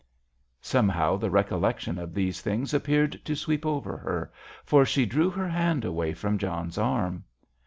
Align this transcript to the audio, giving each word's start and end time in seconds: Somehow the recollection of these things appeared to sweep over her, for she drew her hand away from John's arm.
Somehow 0.63 1.17
the 1.17 1.29
recollection 1.29 1.99
of 1.99 2.15
these 2.15 2.41
things 2.41 2.73
appeared 2.73 3.23
to 3.23 3.35
sweep 3.35 3.67
over 3.67 3.97
her, 3.97 4.31
for 4.65 4.83
she 4.83 5.05
drew 5.05 5.29
her 5.29 5.47
hand 5.47 5.85
away 5.85 6.15
from 6.15 6.39
John's 6.39 6.79
arm. 6.79 7.23